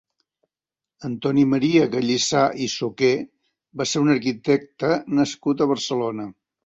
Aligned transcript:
Antoni 1.09 1.43
Maria 1.51 1.83
Gallissà 1.95 2.41
i 2.67 2.69
Soqué 2.77 3.11
va 3.83 3.87
ser 3.93 4.03
un 4.07 4.13
arquitecte 4.15 4.91
nascut 5.21 5.63
a 5.63 5.69
Barcelona. 5.75 6.27